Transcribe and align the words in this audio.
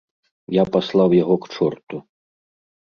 Я 0.57 0.63
паслаў 0.77 1.09
яго 1.21 1.35
к 1.45 1.55
чорту. 1.55 2.05